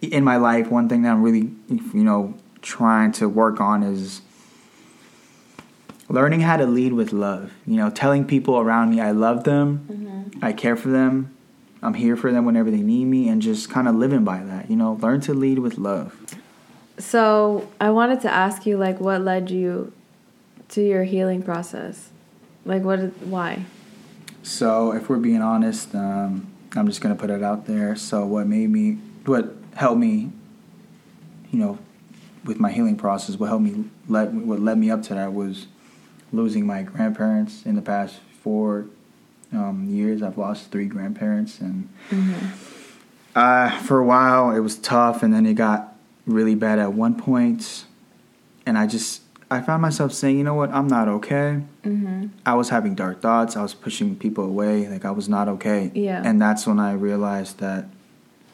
[0.00, 4.22] in my life, one thing that I'm really, you know, trying to work on is
[6.08, 7.52] learning how to lead with love.
[7.66, 11.34] You know, telling people around me I love them, I care for them,
[11.82, 14.70] I'm here for them whenever they need me, and just kind of living by that.
[14.70, 16.14] You know, learn to lead with love.
[16.98, 19.92] So I wanted to ask you, like, what led you
[20.70, 22.10] to your healing process?
[22.64, 23.00] Like, what?
[23.22, 23.64] Why?
[24.42, 26.46] So, if we're being honest, um,
[26.76, 27.96] I'm just gonna put it out there.
[27.96, 30.30] So, what made me, what helped me,
[31.50, 31.78] you know,
[32.44, 35.66] with my healing process, what helped me, let what led me up to that was
[36.32, 38.86] losing my grandparents in the past four
[39.52, 40.22] um, years.
[40.22, 41.88] I've lost three grandparents, and
[43.34, 45.94] uh, for a while it was tough, and then it got
[46.26, 47.84] really bad at one point,
[48.64, 51.62] and I just I found myself saying, you know what, I'm not okay.
[51.84, 52.26] Mm-hmm.
[52.44, 53.56] I was having dark thoughts.
[53.56, 54.88] I was pushing people away.
[54.88, 55.90] Like I was not okay.
[55.94, 56.22] Yeah.
[56.24, 57.86] And that's when I realized that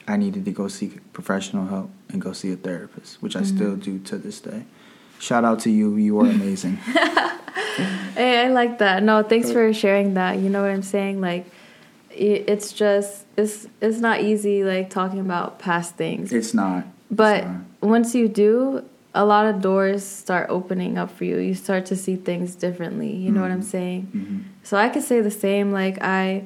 [0.06, 3.76] I needed to go seek professional help and go see a therapist, which I still
[3.76, 4.64] do to this day.
[5.18, 5.96] Shout out to you.
[5.96, 6.78] You are amazing.
[8.14, 9.02] Hey, I like that.
[9.02, 10.38] No, thanks for sharing that.
[10.38, 11.22] You know what I'm saying?
[11.22, 11.46] Like,
[12.10, 16.84] it's just it's it's not easy like talking about past things, it's not.
[17.10, 17.62] but It's not.
[17.80, 21.36] once you do, a lot of doors start opening up for you.
[21.38, 23.14] You start to see things differently.
[23.14, 24.08] You know what I'm saying?
[24.14, 24.42] Mhm.
[24.62, 25.70] So I could say the same.
[25.72, 26.44] Like I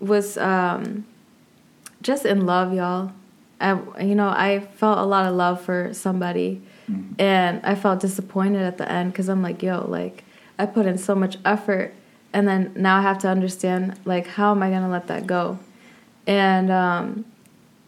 [0.00, 1.04] was um,
[2.02, 3.12] just in love, y'all.
[3.60, 7.14] I, you know, I felt a lot of love for somebody, Mhm.
[7.18, 10.24] and I felt disappointed at the end because I'm like, yo, like
[10.58, 11.94] I put in so much effort,
[12.34, 15.58] and then now I have to understand like how am I gonna let that go,
[16.26, 17.24] and um,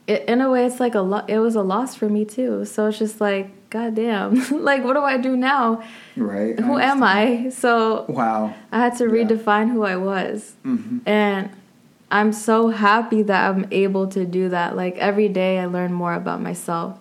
[0.07, 2.65] it, in a way, it's like a lo- it was a loss for me too.
[2.65, 5.83] So it's just like, goddamn, like what do I do now?
[6.17, 6.59] Right.
[6.59, 7.51] Who am I?
[7.51, 8.55] So Wow.
[8.73, 9.11] I had to Yeah.
[9.25, 10.55] redefine who I was.
[10.63, 11.51] hmm And
[12.11, 14.77] I'm so happy that I'm able to do that.
[14.77, 16.99] Like every day I learn more about myself.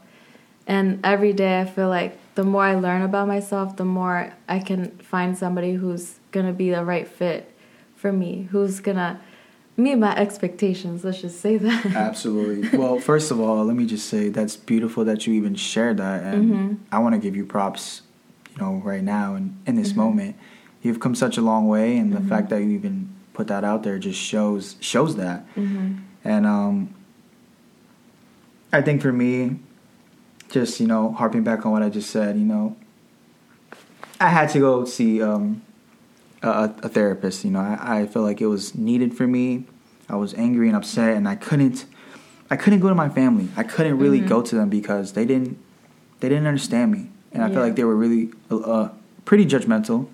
[0.68, 4.60] And every day I feel like the more I learn about myself, the more I
[4.60, 7.50] can find somebody who's going to be the right fit
[7.96, 9.18] for me, who's going to
[9.78, 11.04] meet my expectations.
[11.06, 11.86] Let's just say that.
[11.96, 12.78] Absolutely.
[12.78, 16.24] Well, first of all, let me just say that's beautiful that you even shared that,
[16.24, 16.78] and Mhm.
[16.92, 18.02] I want to give you props.
[18.56, 19.98] You know, right now and in this Mhm.
[19.98, 20.36] moment,
[20.82, 22.28] you've come such a long way, and the Mhm.
[22.28, 25.46] fact that you even put that out there just shows shows that.
[25.54, 25.92] hmm
[26.26, 26.90] And um,
[28.74, 29.60] I think for me,
[30.50, 32.76] just you know, harping back on what I just said, you know,
[34.20, 35.62] I had to go see um,
[36.44, 37.44] a, a therapist.
[37.46, 39.66] You know, I, I felt like it was needed for me.
[40.10, 41.86] I was angry and upset, and I couldn't,
[42.50, 43.50] I couldn't go to my family.
[43.58, 44.28] I couldn't really Mhm.
[44.28, 45.58] go to them because they didn't,
[46.22, 47.54] they didn't understand me, and I Yeah.
[47.54, 48.90] felt like they were really, uh,
[49.26, 50.08] pretty judgmental.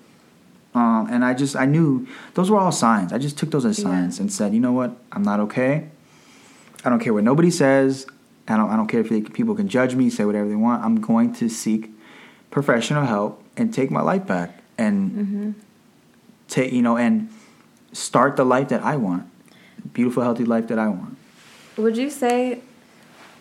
[0.73, 3.13] Um, and I just, I knew those were all signs.
[3.13, 3.83] I just took those as Yeah.
[3.85, 5.89] signs and said, you know what, I'm not okay.
[6.83, 8.07] I don't care what nobody says.
[8.47, 8.69] I don't.
[8.71, 10.83] I don't care if they, people can judge me, say whatever they want.
[10.83, 11.91] I'm going to seek
[12.51, 15.51] professional help and take my life back and hmm
[16.47, 17.29] take you know and
[17.91, 19.29] start the life that I want,
[19.93, 21.17] beautiful, healthy life that I want.
[21.77, 22.61] Would you say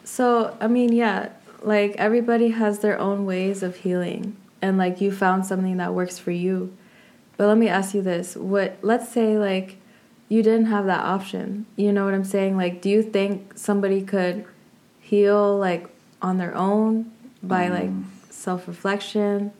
[0.04, 0.56] so?
[0.60, 1.30] I mean, yeah,
[1.62, 6.18] like everybody has their own ways of healing, and like you found something that works
[6.18, 6.76] for you.
[7.36, 8.78] But let me ask you this: What?
[8.82, 9.76] Let's say like
[10.28, 11.66] you didn't have that option.
[11.76, 12.56] You know what I'm saying?
[12.56, 14.46] Like, do you think somebody could
[15.00, 15.86] heal like
[16.22, 17.12] on their own
[17.42, 18.10] by like Um.
[18.30, 19.52] self reflection?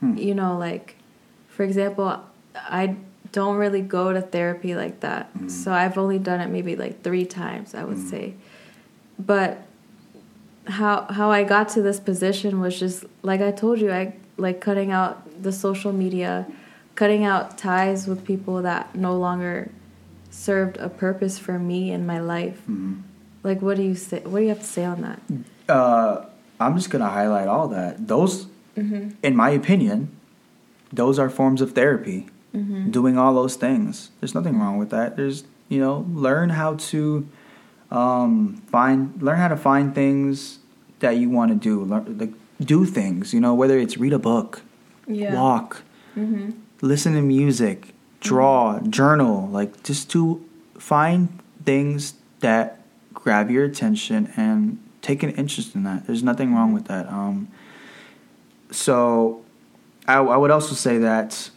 [0.00, 0.16] Hmm.
[0.16, 0.96] You know, like
[1.48, 2.20] for example,
[2.54, 2.96] I
[3.32, 5.32] don't really go to therapy like that.
[5.36, 5.50] Mm.
[5.50, 8.10] So I've only done it maybe like three times, I would Mm.
[8.10, 8.34] say.
[9.18, 9.58] But
[10.66, 14.60] how how I got to this position was just like I told you, I like
[14.60, 16.46] cutting out the social media,
[16.94, 19.70] cutting out ties with people that no longer
[20.30, 22.62] served a purpose for me in my life.
[22.68, 23.02] Mhm.
[23.42, 24.20] Like, what do you say?
[24.24, 25.20] What do you have to say on that?
[25.68, 26.24] Uh,
[26.58, 28.08] I'm just gonna highlight all that.
[28.08, 30.08] Those, in my opinion,
[30.92, 32.26] those are forms of therapy.
[32.90, 34.10] Doing all those things.
[34.20, 35.16] There's nothing wrong with that.
[35.16, 37.26] There's you know learn how to
[37.90, 40.60] um, find learn how to find things
[41.00, 41.82] that you want to do.
[41.84, 42.32] Learn, like
[42.64, 43.34] do things.
[43.34, 44.62] You know whether it's read a book,
[45.08, 45.34] Yeah.
[45.34, 45.82] walk,
[46.80, 49.48] listen to music, draw, journal.
[49.48, 50.40] Like just to
[50.78, 51.28] find
[51.64, 56.06] things that grab your attention and take an interest in that.
[56.06, 57.08] There's nothing wrong with that.
[57.10, 57.48] Um,
[58.70, 59.42] so
[60.06, 61.50] I, I would also say that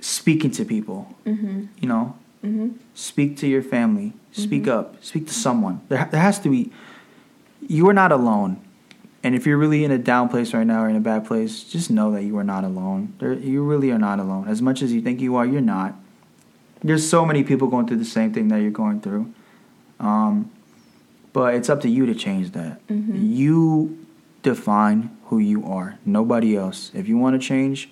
[0.00, 1.66] speaking to people, mm-hmm.
[1.80, 2.76] you know, mm-hmm.
[2.94, 4.78] speak to your family, speak mm-hmm.
[4.78, 5.80] up, speak to someone.
[5.88, 6.72] There, there has to be.
[7.66, 8.62] You are not alone.
[9.22, 11.64] And if you're really in a down place right now or in a bad place,
[11.64, 13.14] just know that you are not alone.
[13.18, 14.46] There, you really are not alone.
[14.46, 15.96] As much as you think you are, you're not.
[16.80, 19.32] There's so many people going through the same thing that you're going through.
[19.98, 20.52] Um,
[21.32, 22.80] but it's up to you to change that.
[22.88, 24.06] You
[24.42, 26.92] define who you are, nobody else.
[26.94, 27.90] If you want to change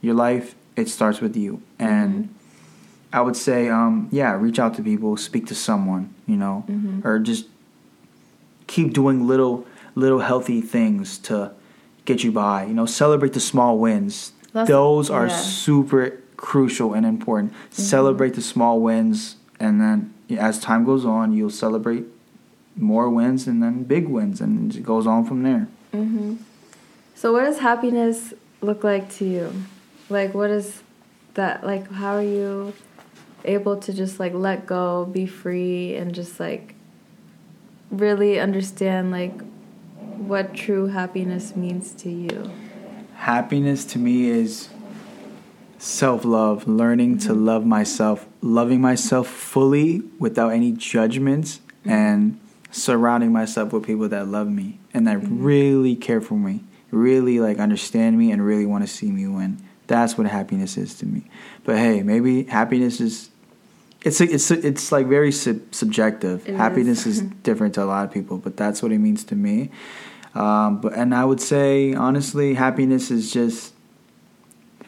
[0.00, 1.62] your life, it starts with you.
[1.78, 2.34] And
[3.12, 7.06] I would say, um, yeah, reach out to people, speak to someone, you know, mm-hmm.
[7.06, 7.46] or just
[8.66, 11.52] keep doing little little healthy things to
[12.04, 12.64] get you by.
[12.64, 14.32] You know, celebrate the small wins.
[14.52, 15.36] That's- Those are yeah.
[15.36, 17.52] super crucial and important.
[17.52, 17.82] Mm-hmm.
[17.82, 22.04] Celebrate the small wins, and then as time goes on, you'll celebrate
[22.76, 25.68] more wins and then big wins, and it goes on from there.
[25.92, 26.36] Mm-hmm.
[27.14, 29.52] So, what does happiness look like to you?
[30.12, 30.82] Like, what is
[31.34, 31.64] that?
[31.64, 32.74] Like, how are you
[33.44, 36.74] able to just like let go, be free, and just like
[37.90, 39.40] really understand like
[40.16, 42.50] what true happiness means to you?
[43.16, 44.68] Happiness to me is
[45.78, 47.44] self love, learning to mm-hmm.
[47.44, 51.90] love myself, loving myself fully without any judgments, mm-hmm.
[51.90, 55.42] and surrounding myself with people that love me and that mm-hmm.
[55.42, 59.62] really care for me, really like understand me and really want to see me win.
[59.92, 61.24] That's what happiness is to me.
[61.64, 63.28] But hey, maybe happiness is.
[64.00, 66.48] It's it's it's like very sub- subjective.
[66.48, 67.18] It happiness is.
[67.18, 69.70] is different to a lot of people, but that's what it means to me.
[70.34, 73.74] Um, but and I would say honestly, happiness is just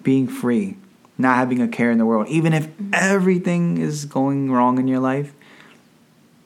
[0.03, 0.79] being free,
[1.19, 5.01] not having a care in the world, even if everything is going wrong in your
[5.01, 5.35] life.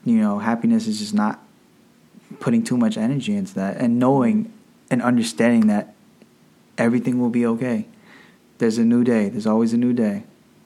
[0.05, 1.41] You know, happiness is just not
[2.41, 4.53] putting too much energy into that, and knowing
[4.91, 5.95] and understanding that
[6.77, 7.87] everything will be okay.
[8.59, 9.29] There's a new day.
[9.29, 10.25] There's always a new day.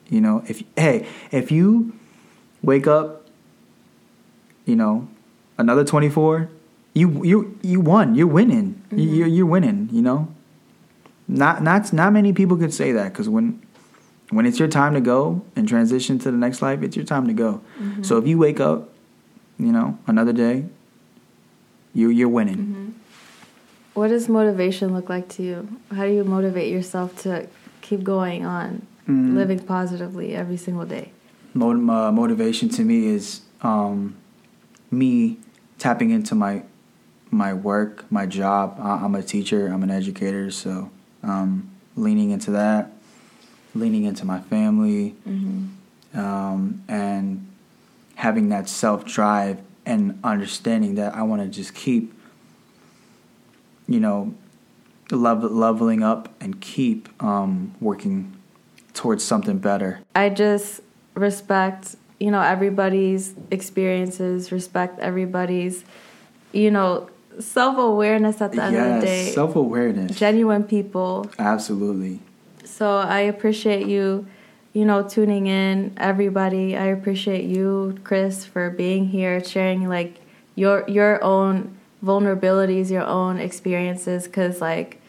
[0.09, 1.93] You know, if hey, if you
[2.61, 3.27] wake up,
[4.65, 5.07] you know,
[5.57, 6.49] another 24,
[6.93, 8.15] you you you won.
[8.15, 8.81] You're winning.
[8.91, 9.15] You mm-hmm.
[9.15, 9.89] You're, you're winning.
[9.91, 10.27] You know,
[11.27, 13.61] not not not many people could say that because when
[14.29, 17.27] when it's your time to go and transition to the next life, it's your time
[17.27, 17.61] to go.
[17.79, 18.03] Mm-hmm.
[18.03, 18.89] So if you wake up,
[19.59, 20.65] you know, another day,
[21.93, 22.57] you you're winning.
[22.57, 22.89] Mm-hmm.
[23.93, 25.79] What does motivation look like to you?
[25.91, 27.47] How do you motivate yourself to
[27.83, 31.11] keep going on, living positively every single day?
[31.53, 34.15] Mot- uh, motivation to me is um,
[34.89, 35.37] me
[35.77, 36.63] tapping into my
[37.29, 38.77] my work, my job.
[38.79, 39.67] I- I'm a teacher.
[39.67, 40.89] I'm an educator, so
[41.23, 42.91] um, leaning into that,
[43.75, 45.15] leaning into my family,
[46.15, 47.47] um, and
[48.15, 52.13] having that self drive and understanding that I want to just keep,
[53.87, 54.33] you know,
[55.17, 58.35] level, leveling up and keep um, working
[58.93, 59.99] towards something better.
[60.15, 60.81] I just
[61.15, 65.83] respect, you know, everybody's experiences, respect everybody's,
[66.51, 67.09] you know,
[67.39, 69.31] self awareness at the end of the day.
[69.31, 70.17] self awareness.
[70.17, 71.29] Genuine people.
[71.39, 72.19] Absolutely.
[72.63, 74.25] So I appreciate you,
[74.73, 76.75] you know, tuning in, everybody.
[76.75, 80.19] I appreciate you, Chris, for being here, sharing like
[80.55, 84.99] your your own vulnerabilities, your own experiences cuz like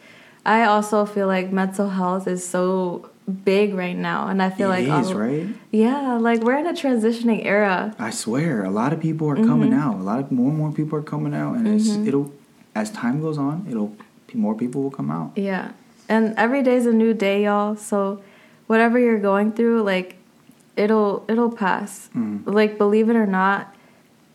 [0.47, 3.09] I also feel like mental health is so
[3.45, 5.47] big right now and I feel It like is, all- right?
[5.71, 7.95] Yeah, like we're in a transitioning era.
[7.99, 9.81] I swear, a lot of people are coming Mm-hmm.
[9.81, 9.95] out.
[9.97, 12.31] A lot of more and more people are coming out, and it's it'll
[12.75, 13.97] as time goes on, it'll
[14.35, 15.31] more people will come out.
[15.37, 15.71] Yeah.
[16.09, 17.77] And every day's a new day, y'all.
[17.77, 18.21] So
[18.67, 20.17] whatever you're going through, like
[20.77, 22.11] it'll it'll pass.
[22.45, 23.75] Like believe it or not,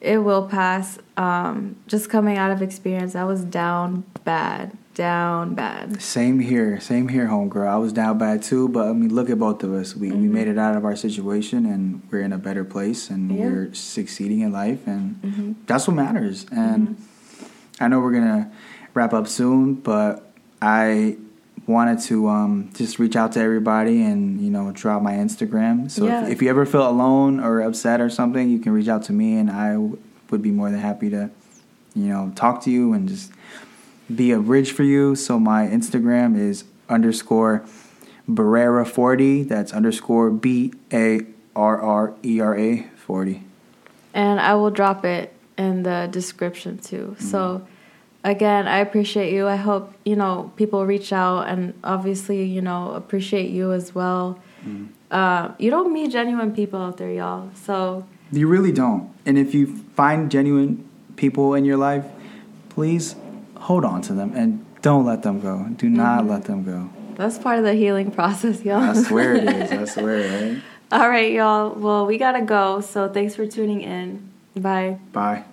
[0.01, 0.97] it will pass.
[1.18, 4.78] Um just coming out of experience, I was down bad.
[5.00, 6.02] Down bad.
[6.02, 7.66] Same here, same here, homegirl.
[7.66, 9.95] I was down bad too, but I mean, look at both of us.
[9.95, 10.34] We we mm-hmm.
[10.34, 13.45] made it out of our situation, and we're in a better place, and Yeah.
[13.45, 15.52] we're succeeding in life, and mm-hmm.
[15.68, 16.45] that's what matters.
[16.52, 17.82] And mm-hmm.
[17.82, 18.52] I know we're gonna
[18.93, 21.16] wrap up soon, but I
[21.66, 25.89] wanted to um, just reach out to everybody and you know drop my Instagram.
[25.89, 26.26] So Yeah.
[26.26, 29.14] if, if you ever feel alone or upset or something, you can reach out to
[29.14, 29.97] me, and I w-
[30.30, 31.30] would be more than happy to,
[31.95, 33.32] you know, talk to you and just
[34.14, 35.16] be a bridge for you.
[35.16, 37.64] So my Instagram is underscore
[38.28, 39.43] Barrera forty.
[39.43, 41.22] That's underscore B A
[41.55, 43.43] R R E R A forty.
[44.14, 47.16] And I will drop it in the description too.
[47.16, 47.26] Mm-hmm.
[47.26, 47.68] So
[48.24, 49.47] again, I appreciate you.
[49.47, 54.39] I hope, you know, people reach out and obviously, you know, appreciate you as well.
[54.66, 54.86] Mm-hmm.
[55.12, 57.49] Uh, you don't meet genuine people out there, y'all.
[57.55, 59.12] So you really don't.
[59.26, 62.05] And if you find genuine people in your life,
[62.70, 63.16] please
[63.60, 65.66] hold on to them and don't let them go.
[65.76, 66.30] Do not mm-hmm.
[66.30, 66.89] let them go.
[67.16, 68.82] That's part of the healing process, y'all.
[68.82, 69.72] I swear it is.
[69.72, 70.62] I swear, right?
[70.91, 71.76] All right, y'all.
[71.76, 72.82] Well, we gotta go.
[72.82, 74.32] So thanks for tuning in.
[74.55, 74.99] Bye.
[75.12, 75.43] Bye.